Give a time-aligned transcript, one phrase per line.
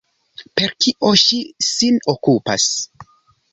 [0.59, 1.39] Per kio ŝi
[1.69, 2.69] sin okupas?